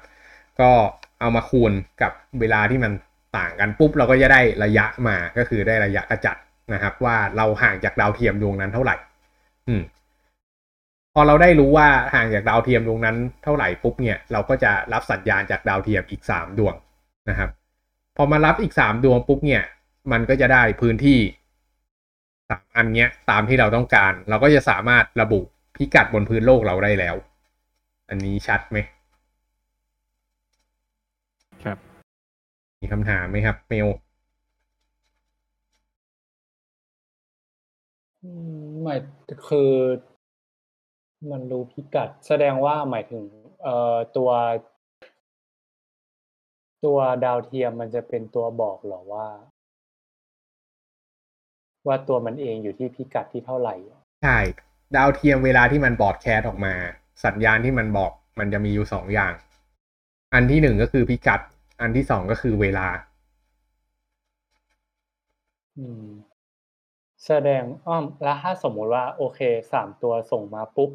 [0.60, 0.72] ก็
[1.20, 1.72] เอามาคูณ
[2.02, 2.92] กับเวลาที่มัน
[3.38, 6.38] ต่างกันปุ๊บเราก็จะได้ระยะมาก็คือได้ระยะกระจัด
[6.74, 8.96] นะครับ ว่าเราห่างจากดาวเทียมดวงนั้นเท่าไหร่
[9.68, 9.84] อืม
[11.14, 16.76] พอเราได้รู้ว่าห่างจากดาวเทียมดวงนั้นเท่าไหร่ปุ๊บเนี่ย เราก็จะรับสัญญาณจากดาวเทียมอีกสามดวง
[17.30, 17.50] นะครับ
[18.18, 19.64] พอมารับอีกสามดวงปุ๊บเนี่ย
[20.12, 21.20] มันก็จะได้พื้นที่
[22.50, 25.40] สามอันเนี้ย ตามที่เราต้องการ เราก็จะสามารถระบุ
[25.76, 27.16] พิกัดบนพื้นโลกเราได้แล้ว
[28.10, 28.78] อันนี้ชัดไหม
[31.64, 31.78] ครับ
[32.82, 33.88] มีคำถามไหมครับเมล
[38.26, 39.00] อืมหมาย
[39.48, 39.72] คือ
[41.32, 43.24] มันรู้พิกัด แสดงว่าหมายถึง
[43.64, 44.30] เอ่อตัว
[46.86, 49.28] ตัวดาวเทียมมันจะเป็นตัวบอกเหรอว่า
[51.88, 53.76] ว่าตัวมันเองอยู่ที่พิกัดที่เท่าไหร่
[54.24, 54.40] ใช่
[54.96, 56.74] ดาวเทียมเวลาที่มันบอดแคสต์ออกมา
[57.26, 59.34] สัญญาณที่มันบอกมันจะมีอยู่สองอย่าง
[60.34, 61.42] อันที่หนึ่งก็คือพิกัด
[61.82, 62.88] อันที่สองก็คือเวลา
[65.78, 66.06] อืม
[67.28, 69.40] แสดงอ้อมแล้วถ้าสมมุติว่าโอเค
[69.74, 70.92] สามตัวส่งมาปุ๊บ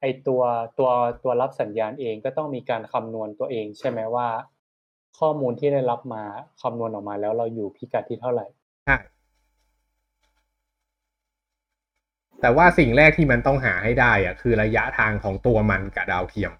[0.00, 0.42] ไอตัว
[0.78, 0.90] ตัว
[1.22, 4.28] ตัวรับสัญญาณเองก็ต้องมีการคำนวณตัวเอง ใช่ไหมว่า
[5.18, 6.22] ข้อมูลที่ได้รับมา
[6.62, 8.46] คำนวณออกมาแล้วเราอยู่พิกัดที่เท่าไหร่
[8.86, 8.98] ใช่
[12.40, 16.52] แต่ว่าสิ่งแรกที่มันต้องหาให้ได้อะคือระยะทางของตัวมันกับดาวเทียม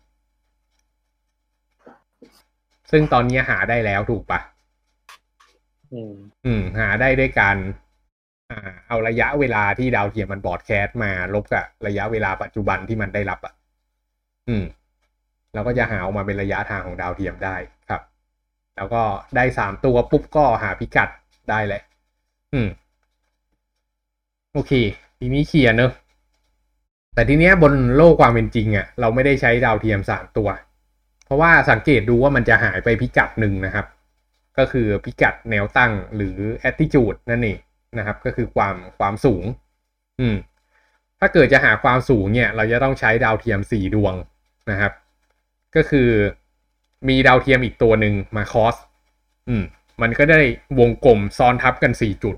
[2.90, 4.40] ซึ่งตอนนี้หาได้แล้วถูกปะ
[5.92, 6.14] อืม
[6.46, 7.83] อืมหาได้ด้วยการอ่า
[8.88, 13.54] เอาระยะเวลาที่ดาวเทียมมันบอดแคสต์มาลบกับระยะเวลาปัจจุบันที่มันได้รับอะ
[14.48, 14.64] อืม
[15.54, 17.56] เราก็จะหาออกมาเป็นระยะทางของดาวเทียมได้
[17.88, 18.02] ครับ
[18.76, 19.02] แล้วก็
[19.36, 21.08] ได้สามตัวปุ๊บก็หาพิกัด
[21.50, 21.82] ได้เลย
[22.54, 22.68] อืม
[24.52, 24.72] โอเค
[25.18, 25.92] ทีนี้เคลียร์เนอะ
[27.14, 30.48] แต่ทีเนี้ยบนโลกความเป็นจริงอะ่ะ เราไม่ได้ใช้ดาวเทียมสามตัว
[31.24, 33.86] เพราะว่าสังเกตดูว่ามันจะหายไปพิกัดหนึ่งนะครับ
[34.58, 36.36] ก็คือพิกัดแนวตั้งหรือ
[36.68, 37.58] attitude นั่นเอง
[37.98, 39.44] นะครับ ก็คือความความสูง
[40.20, 40.36] อืม
[41.20, 44.14] ถ้าเกิดจะหาความสูงเนี่ย เราจะต้องใช้ดาวเทียมสี่ดวง
[44.70, 44.92] นะครับ
[45.76, 46.08] ก็คือ
[47.08, 48.76] มีดาวเทียมอีกตัวหนึ่งมาคอส
[49.48, 49.64] อืม
[50.02, 50.40] มันก็ได้
[50.78, 52.36] วงกลมซ้อนทับกันสี่จุด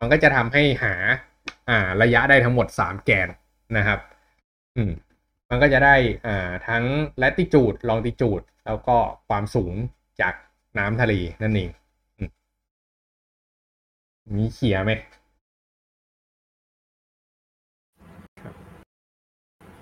[0.00, 0.94] มันก็จะทำให้หา
[1.68, 3.28] อ่า ระยะได้ทั้งหมดสามแกน
[3.76, 3.98] นะครับ
[4.76, 4.92] อืม
[5.50, 5.94] มันก็จะได้
[6.26, 6.84] อ่าทั้ง
[7.22, 8.96] latitude longitude แล้วก็
[9.28, 9.72] ความสูง
[10.20, 10.34] จาก
[10.78, 11.70] น้ำทะเลนั่นเอง
[14.32, 14.90] มีเขียไหม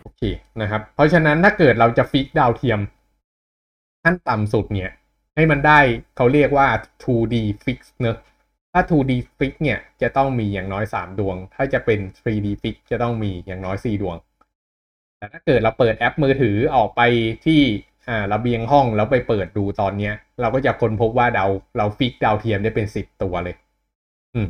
[0.02, 0.22] โอเค
[0.60, 2.80] นะครับ เพราะฉะนั้นถ้าเกิดเราจะฟิกดาวเทียม
[4.02, 4.90] ขั้นต่ำสุดเนี่ย
[5.34, 5.80] ให้มันได้
[6.16, 6.68] เขาเรียกว่า
[7.02, 8.16] 2D fix เนอะ
[8.72, 14.16] ถ้า 2D fix เนี่ยจะต้องมีอย่างน้อย 3 ดวง ถ้าจะเป็น 3D fix จะต้องมีอย่างน้อย 4 ดวง
[15.18, 17.00] แต่ถ้าเกิดเราเปิดแอปมือถือออกไป
[17.46, 17.60] ที่
[18.08, 23.56] อ่าระเบียงห้องแล้วไปเปิดดูตอนเนี้ย เราก็จะค้นพบว่าดาวเรา fix ดาวเทียมได้เป็น 10 ตัวเลย
[24.34, 24.48] อืม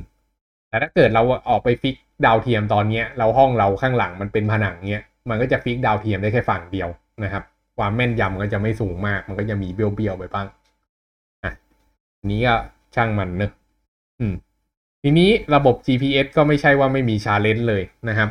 [0.68, 6.88] แต่ถ้าเกิดเราออกไป fix ดาวเทียมตอนเนี้ย เราห้องเราข้างหลังมันเป็นผนังเนี้ยมันก็จะ fix ดาวเทียมได้แค่ฝั่งเดียว
[7.24, 7.44] นะครับ
[7.78, 10.46] ความแม่นยำก็จะไม่สูงมาก มันก็จะมีเบี้ยวๆไปบ้าง
[11.44, 11.52] อะ
[12.30, 12.56] นี้ก็
[12.94, 13.52] ช่างมันเนอะ
[14.20, 14.34] อืม
[15.02, 18.28] ทีนี้ระบบ GPS ก็ไม่ใช่ว่าไม่มี challenge เลยนะครับ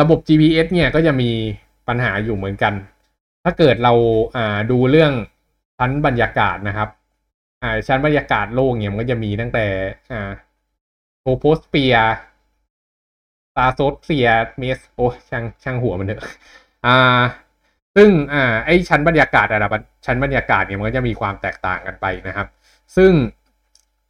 [0.00, 1.30] ระบบ GPS เนี่ยก็จะมี
[1.88, 2.72] ปัญหาอยู่เหมือนกัน
[3.44, 3.92] ถ้าเกิดเรา
[4.36, 5.12] อ่าดูเรื่อง
[5.78, 6.88] ชั้นบรรยากาศนะครับ
[7.62, 9.66] อ่าชั้นบรรยากาศโลกเนี่ยมันก็จะมีตั้งแต่
[10.12, 10.30] อ่า
[11.20, 11.94] โทโพสเปีย
[13.56, 16.20] ตาโซเซียเมสโอ้ช่างช่างหัวมันเถอะ
[16.86, 17.22] อ่า
[17.96, 19.70] ซึ่งอ่าไอชั้นบรรยากาศระดับ
[20.06, 22.46] ชั้นบรรยากาศเนี่ยมันก็จะมีความแตกต่างกันไปนะครับ
[22.96, 23.12] ซึ่ง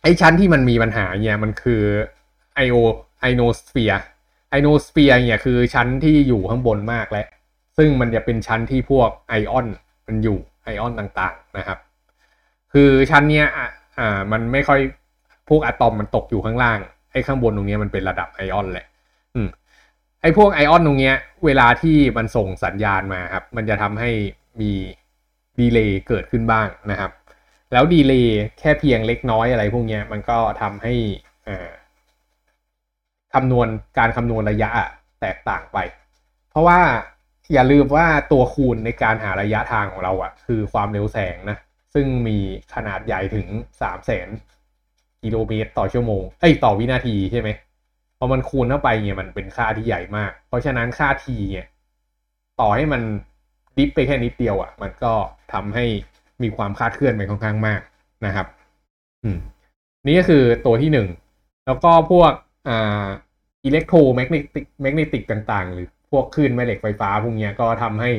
[0.03, 1.83] ไอชั้นที่มันมีปัญหาเนี่ยมันคือ
[2.55, 2.77] ไอโอ
[3.21, 7.27] ionosphere ionosphere เนี่ยคือชั้นที่อยู่ข้างบนมากและ
[7.77, 9.67] ซึ่งมันจะเป็นชั้นที่พวกไอออน
[10.07, 11.79] มันอยู่ไอออนต่างๆนะครับ
[12.73, 13.47] คือชั้นเนี้ย
[13.99, 14.81] อ่ามันไม่ค่อย
[15.49, 16.79] พวกอะตอมมันตกอยู่ข้างล่าง
[17.13, 18.87] ไอ้ข้างบนตรงเนี้ยมันเป็นระดับไอออนแหละ
[19.35, 19.49] อืม
[20.23, 24.11] ไอ้พวกไอออนตรงเนี้ย เวลาที่มันส่งสัญญาณมาครับ มันจะทำให้
[24.61, 24.73] มี
[25.59, 27.11] delay เกิดขึ้นบ้างนะครับ
[27.73, 30.95] แล้ว delay แค่เพียงเล็กน้อยอะไรพวกเนี้ย มันก็ทำให้
[31.49, 31.71] อ่า
[33.35, 34.71] คำนวณการคำนวณระยะ
[35.21, 35.79] แตกต่างไป
[36.51, 36.81] เพราะว่า
[37.53, 41.59] อย่าลืมว่าตัวคูณในการหาระยะทางของเราอะคือความเร็วแสงนะ
[41.95, 42.39] ซึ่งมี
[42.75, 43.47] ขนาดใหญ่ถึง
[43.83, 44.29] สามแสน
[45.23, 47.49] กิโลเมตรต่อชั่วโมง เอ้ยต่อวินาทีใช่ไหม
[48.19, 51.67] พอมันคูณเข้าไปเนี่ยมันเป็นค่าที่ใหญ่มาก เพราะฉะนั้นค่าทีเนี่ย
[52.61, 53.03] ต่อให้มัน
[53.77, 55.13] ดิฟไปแค่นิดเดียวอะ่ะ มันก็
[55.53, 55.85] ทำให้
[56.43, 57.81] มีความคาดเคลื่อนไปค่อนข้างมาก
[58.27, 58.47] นะครับ
[59.25, 59.39] อืม
[60.07, 61.09] นี่ก็คือตัวที่หนึ่ง
[61.67, 62.33] แล้วก็พวก
[62.69, 63.07] อ่า
[63.65, 68.11] electromagnetic magnetic ต่างๆ หรือพวกคลื่นแม่เหล็กไฟฟ้าพวกเนี้ยก็ทำให้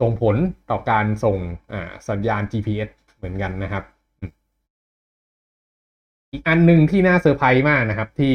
[0.00, 0.36] ส่งผล
[0.70, 1.36] ต่อการส่ง
[1.72, 2.88] อ่าสัญญาณ GPS
[3.24, 3.84] เหมือนกันนะครับ
[6.32, 8.34] อีกอันหนึ่งที่น่าเซอร์ไพรส์มากนะครับ ที่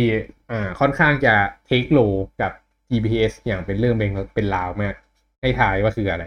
[0.51, 1.35] อ่าค่อนข้างจะ
[1.67, 1.99] take role
[2.41, 2.51] กับ
[2.89, 4.93] GPS อย่างเป็นเรื่องเป็นเป็นราวมาก
[5.41, 6.23] ให้ทายว่าคืออะไร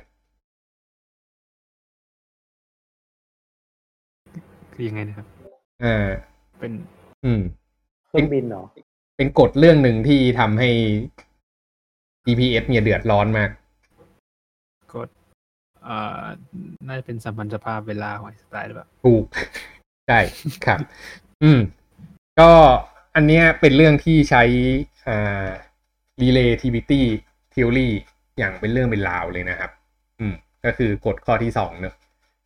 [4.74, 5.26] คือยังไงนะครับ
[5.84, 6.08] อ่า
[6.60, 6.72] เป็น
[7.24, 7.40] อืม
[8.08, 8.64] เครื่องบินเหรอ
[9.16, 10.70] เป็นกฎเรื่องหนึ่งที่ทำให้
[12.24, 13.61] GPS เนี่ยเดือดร้อนมากกฎ
[15.84, 16.22] เอ่อ
[16.86, 19.24] น่าจะเป็นสัมพันธภาพเวลาของไอสไตล์หรือเปล่าถูก
[20.08, 20.20] ใช่
[20.66, 20.78] ครับ
[21.42, 21.60] อืม
[22.40, 22.50] ก็
[23.14, 24.42] อันเนี้ยเป็นเรื่องที่ใช้
[25.08, 25.48] อ่า
[26.22, 27.02] relativity
[27.52, 27.88] theory
[28.38, 29.70] อย่างเป็นเรื่องเป็นราวเลยนะครับ
[30.20, 31.94] อืม ก็คือกฎข้อที่สองเนอะ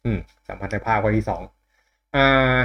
[0.04, 0.18] อืม
[0.48, 1.42] สัมพันธภาพข้อที่สอง
[2.14, 2.58] อ่า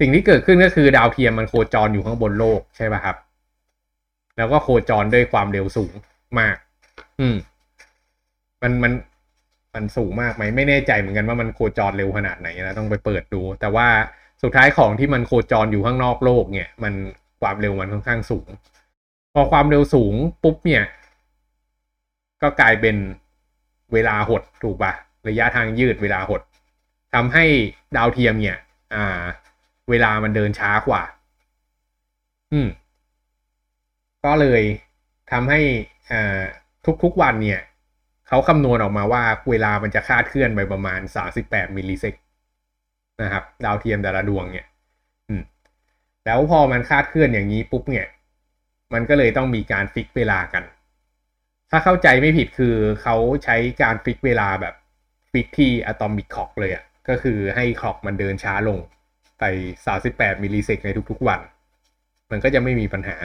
[0.00, 3.16] สิ่งที่เกิดขึ้นก็คือดาวเทียมมันโคจรอยู่ข้างบนโลกใช่ป่ะครับ
[4.36, 5.92] แล้วก็โคจรด้วยความเร็วสูง
[6.38, 6.56] มาก
[7.20, 7.36] อืม
[8.62, 8.92] มันมัน
[9.78, 13.88] มันสูงมากไหมไม่แน่ใจเหมือนกันว่ามันโคจรเร็วขนาดไหนนะต้องไปเปิดดู แต่ว่า
[14.42, 16.94] สุดท้ายของที่มันโคจรอยู่ข้างนอกโลกเนี่ย มัน
[17.40, 18.48] ความเร็วมันค่อนข้างสูง
[19.34, 20.84] พอความเร็วสูงปุ๊บเนี่ย
[22.42, 22.96] ก็กลายเป็น
[23.92, 24.92] เวลาหดถูกปะ
[25.28, 26.40] ระยะทางยืดเวลาหด
[27.14, 27.44] ทำให้
[27.96, 28.58] ดาวเทียมเนี่ย
[28.94, 29.22] อ่า
[29.90, 31.02] เวลามันเดินช้ากว่า
[32.52, 32.68] อืม
[34.24, 34.62] ก็เลย
[35.30, 35.60] ทำให้
[36.10, 36.40] อ่า
[37.02, 37.60] ทุกๆวันเนี่ย
[38.28, 41.00] เขาคำนวณออกมาว่าเวลามันจะคาดเคลื่อนไปประมาณ
[41.38, 42.14] 38 มิลลิเซก
[43.22, 44.66] นะครับ ดาวเทียมแต่ละดวงเนี่ย
[46.24, 48.06] แล้วพอมันคาดเคลื่อนอย่างนี้ปุ๊บเนี่ย
[48.94, 50.64] มันก็เลยต้องมีการ fix เวลากัน
[51.70, 54.74] ถ้าเข้าใจไม่ผิดคือเขาใช้การ fix เวลาแบบ
[55.32, 58.78] fix ที่ atomic clock เลยอะ ก็คือให้ clock มันเดินช้าลง
[59.38, 59.44] ไป
[59.94, 61.40] 38 millisec ในทุกๆวัน
[62.30, 63.16] มันก็จะไม่มีปัญหา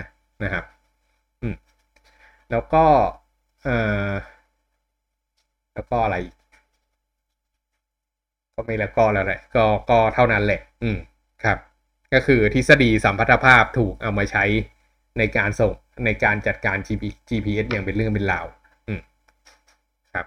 [0.44, 0.66] นะครับ
[1.42, 1.56] อืม
[2.52, 2.86] แล้วก็
[3.63, 4.10] เอ่อ
[5.74, 6.18] แล้วก็อะไร
[8.56, 10.98] ก็ไม่แล้วก็แล้วแหละ ก็ก็เท่านั้นแหละ อืม
[11.44, 11.58] ครับ
[12.14, 14.44] ก็คือทฤษฎีสัมพัทธภาพถูกเอามาใช้
[15.18, 15.74] ในการส่ง
[16.06, 18.46] ในการจัดการ GP GPS อย่างเป็นเรื่องเป็นราว
[18.88, 19.00] อืม
[20.14, 20.26] ครับ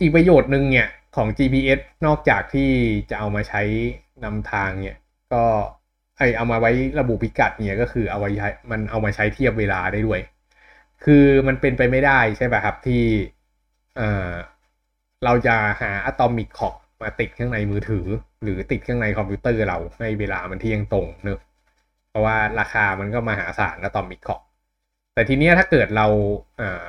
[0.00, 2.70] อีกประโยชน์หนึ่งเนี่ยของ GPS นอกจากที่
[3.10, 3.62] จะเอามาใช้
[4.24, 4.96] นำทางเนี่ย
[5.32, 5.44] ก็
[6.18, 10.20] ไอเอามาไว้ระบุพิกัดเนี่ยก็คือเอาไว้ใช้มันเอามาใช้เทียบเวลาได้ด้วย
[11.04, 13.02] คือมันเป็นไปไม่ได้ใช่ป่ะครับที่
[13.96, 14.32] เอ่อ
[15.24, 18.06] เราจะหา atomic clock มาติดข้างในมือถือ
[18.42, 21.40] หรือติดข้างในคอมพิวเตอร์เราให้เวลามันเที่ยงตรงเนอะ
[22.10, 24.42] เพราะว่าราคามันก็มาหาศาลอะตอมิกคอก
[25.14, 26.06] แต่ทีเนี้ยถ้าเกิดเรา
[26.58, 26.86] เอ่อ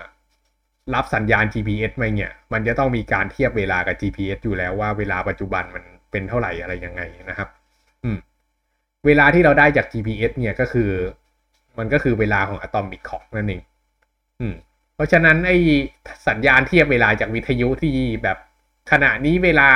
[0.96, 7.50] รับสัญญาณ GPS มาเนี่ย มันจะต้องมีการเทียบเวลากับ GPS อยู่แล้วว่าเวลาปัจจุบันมันเป็นเท่าไหร่อะไรยังไงนะครับ
[8.04, 8.18] อืม
[9.06, 10.90] เวลาที่เราได้จาก GPS เนี่ยก็คือ
[11.78, 13.62] มันก็คือเวลาของอะตอมิกคอกนั่นเอง
[14.42, 14.56] อืม
[14.96, 15.58] เพราะฉะนั้นไอ้
[16.28, 18.38] สัญญาณเทียบเวลาจากวิทยุที่แบบ
[18.92, 19.70] ขณะนี้เวลา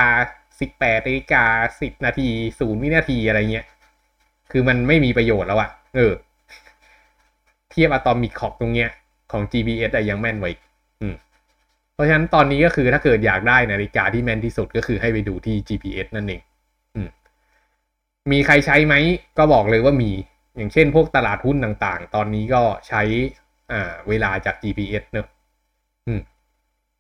[0.50, 1.46] 18นาฬิกา
[1.80, 3.66] 10นาที0วินาทีอะไรเงี้ย
[4.52, 6.14] คือมันไม่มีประโยชน์แล้วอะเออ
[7.72, 8.90] เทียบอะตอมิกคอกตรงเนี้ย
[9.32, 10.52] ของ GPS อะยังแม่นไว้
[11.02, 11.16] อืม
[11.94, 16.42] เพราะฉะนั้นตอนนี้ก็คือถ้าเกิดอยากได้นาฬิกาที่แม่นที่สุดก็คือให้ไปดูที่ GPS นั่นเอง
[16.96, 17.10] อืม
[18.32, 18.96] มีใครใช้ไหม
[19.38, 20.12] ก็บอกเลยว่ามี
[20.56, 23.02] อย่างเช่นพวกตลาดหุ้นต่างๆ ตอนนี้ก็ใช้
[23.74, 25.28] อ่าเวลาจาก GPS เนอะ
[26.08, 26.22] อืม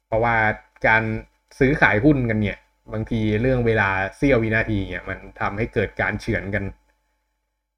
[0.07, 0.35] เพราะว่า
[0.87, 1.03] การ
[1.59, 2.57] ซื้อขายหุ้นกันเนี่ย
[2.93, 6.63] บางทีเรื่องเวลาเสี้ยววินาทีเนี่ยมันทำให้เกิดการเฉือนกัน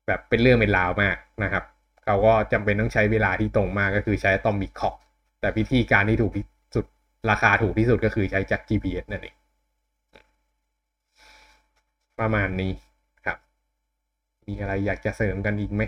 [0.07, 1.63] แบบเป็นเรื่องเป็นราวมากนะครับ
[2.03, 4.95] เขาก็จำเป็นต้องใช้เวลาที่ตรงมากก็คือใช้ตอมมิคอก
[5.39, 6.85] แต่วิธีการที่ถูกที่สุด
[7.29, 9.35] ราคาถูกที่สุดก็คือใช้จาก GPS นั่นเอง
[12.19, 12.71] ประมาณนี้
[13.25, 13.37] ครับ
[14.47, 15.81] มีอะไรอยากจะเสริมกันอีกไหม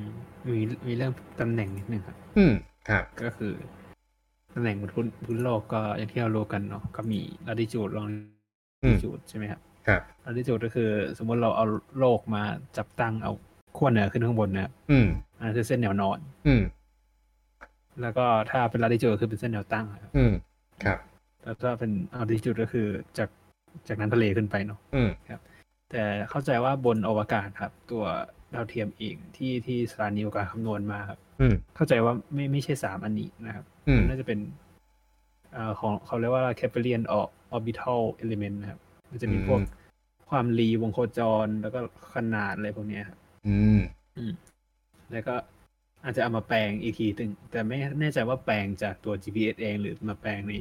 [0.00, 0.02] ม
[0.46, 2.52] มีมีเรื่องตำแหน่งนิดนึงครับ อืม
[2.88, 3.52] ครับ ก็คือ
[4.54, 11.64] ตำแหน่งบนพื้นพื้นโลกก็อย่างที่เรารู้กันเนาะก็มี latitude อืม longitude ใช่ไหมครับครับ latitude ก็คือ สมมติเราเอา
[11.98, 12.42] โลกมา
[12.78, 13.32] จับตั้งเอา
[13.76, 15.06] ขั้วเหนือขึ้นข้างบนนะครับอืม
[15.38, 16.62] อันนั้นคือเส้นแนวนอน อืม
[18.02, 20.32] แล้วก็ถ้าเป็น latitude คือเป็นเส้นแนวตั้งครับอืม
[20.84, 20.98] ครับ
[21.42, 22.86] แล้วถ้าเป็น altitude ก็คือ
[23.18, 23.28] จาก
[23.88, 25.10] จากน้ำทะเลขึ้นไปเนาะอืม
[25.90, 28.04] แต่เข้าใจว่าบนอวกาศครับ ตัว
[28.54, 34.38] ดาวเทียมเองที่ที่สถานีอวกาศคำนวณมาครับอืมเข้าใจว่าไม่ไม่ใช่สามอันนี้นะครับอืมน่าจะเป็น
[35.52, 37.02] เอ่อของเขาเรียกว่า Keplernian
[37.56, 39.78] orbital element นะครับ มันจะมีพวกอืม
[40.30, 41.80] ความรีวงโคจรแล้วก็
[42.14, 44.32] ขนาดอะไรพวกเนี้ยครับอืม
[45.12, 45.34] แล้วก็
[46.04, 50.52] อาจจะเอามาแปลงอีกทีถึงแต่ไม่แน่ใจว่าแปลงจากตัว GPS เองหรือมาแปลงใน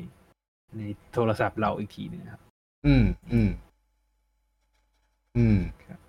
[0.77, 0.81] ใน
[1.13, 2.41] โทรศัพท์เราอีกทีหนึงครับ
[2.87, 3.49] อืม อืม
[5.37, 5.99] อืมครับ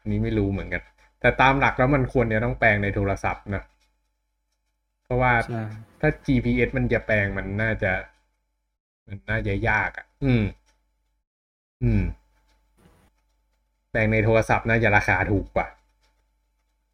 [0.00, 0.82] อันนี้ไม่รู้เหมือนกัน
[1.20, 3.62] แต่ตามหลักแล้วมันควรจะต้องแปลงในโทรศัพท์นะ
[5.04, 5.62] เพราะว่าใช่
[6.00, 7.92] ถ้า GPS มันจะแปลงมันน่าจะ
[9.06, 10.44] มันน่าจะยากอะ อืม
[11.82, 12.02] อืม
[13.90, 15.68] แปลงในโทรศัพท์น่าจะราคาถูกกว่า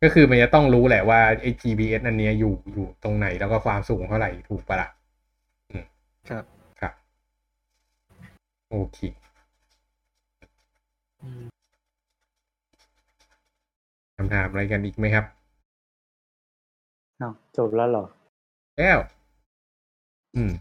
[0.03, 4.89] ก็คือมันจะต้องรู้แหละว่าไอ้ GPS อันเนี้ยอยู่อยู่ตรงไหนแล้วก็ความสูงเท่าไหร่ถูกปะล่ะ
[6.29, 6.45] ครับ
[6.81, 6.95] ครับ
[8.71, 8.99] โอเค
[11.23, 11.54] อืม
[14.17, 15.25] คำถามอะไรกันอีกไหมครับ
[17.21, 18.05] อ้าวจบแล้วเหรอ
[18.79, 18.99] แล้ว
[20.37, 20.53] อืม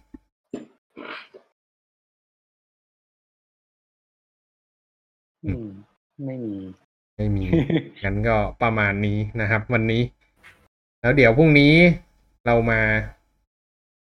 [5.43, 5.67] อือืมม
[6.25, 6.55] ไม่มี
[7.15, 7.47] ไม่มี
[8.03, 10.01] งั้นก็ประมาณนี้นะครับ วันนี้
[11.01, 11.73] แล้วเดี๋ยวพรุ่งนี้
[12.45, 12.81] เรามา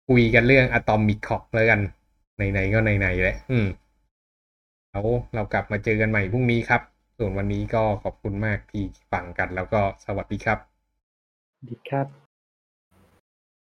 [0.08, 1.80] คุยกันเรื่องอะตอมิกคอกแล้วกัน
[2.52, 3.66] ไหนๆก็ไหนๆแหละ อืม
[4.90, 6.80] แล้วเรากลับมาเจอกันใหม่พรุ่งนี้ครับ
[7.24, 10.58] ส่วนวันนี้ก็ขอบคุณมากที่ฟังกัน แล้วก็สวัสดีครับ
[11.68, 12.06] ดีครับ